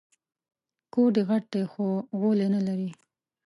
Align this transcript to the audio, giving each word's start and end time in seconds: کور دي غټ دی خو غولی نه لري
کور 0.93 1.09
دي 1.15 1.21
غټ 1.29 1.43
دی 1.53 1.63
خو 1.71 1.85
غولی 2.19 2.47
نه 2.55 2.61
لري 2.67 2.89